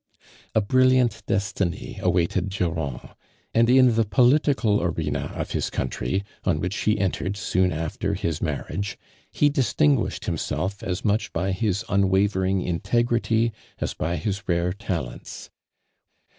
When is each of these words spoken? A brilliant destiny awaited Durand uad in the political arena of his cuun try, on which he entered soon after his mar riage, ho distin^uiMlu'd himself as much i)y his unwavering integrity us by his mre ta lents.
A 0.55 0.61
brilliant 0.61 1.23
destiny 1.27 1.99
awaited 2.01 2.49
Durand 2.49 3.11
uad 3.53 3.69
in 3.69 3.93
the 3.93 4.03
political 4.03 4.81
arena 4.81 5.31
of 5.35 5.51
his 5.51 5.69
cuun 5.69 5.89
try, 5.91 6.23
on 6.43 6.59
which 6.59 6.75
he 6.77 6.97
entered 6.97 7.37
soon 7.37 7.71
after 7.71 8.15
his 8.15 8.41
mar 8.41 8.65
riage, 8.67 8.95
ho 9.35 9.45
distin^uiMlu'd 9.51 10.25
himself 10.25 10.81
as 10.81 11.05
much 11.05 11.29
i)y 11.35 11.51
his 11.51 11.85
unwavering 11.87 12.61
integrity 12.63 13.53
us 13.79 13.93
by 13.93 14.15
his 14.15 14.41
mre 14.47 14.73
ta 14.75 15.01
lents. 15.01 15.51